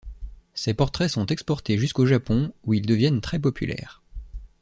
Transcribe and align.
Ces 0.55 0.73
portraits 0.73 1.09
sont 1.11 1.27
exportés 1.27 1.77
jusqu'au 1.77 2.07
Japon 2.07 2.51
où 2.63 2.73
ils 2.73 2.87
deviennent 2.87 3.21
très 3.21 3.37
populaires. 3.37 4.01